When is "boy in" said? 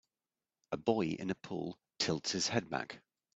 0.77-1.29